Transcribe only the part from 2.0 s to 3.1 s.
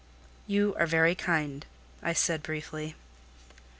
I said briefly.